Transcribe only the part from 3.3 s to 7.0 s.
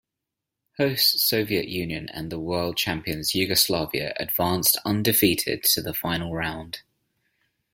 Yugoslavia advanced undefeated to the final round.